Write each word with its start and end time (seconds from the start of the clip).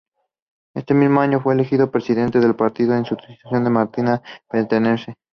Ese 0.73 0.95
mismo 0.95 1.21
año 1.21 1.39
fue 1.41 1.53
elegido 1.53 1.91
presidente 1.91 2.39
de 2.39 2.47
su 2.47 2.55
partido 2.55 2.95
en 2.95 3.05
sustitución 3.05 3.63
de 3.65 3.69
Marita 3.69 4.23
Petersen. 4.49 5.13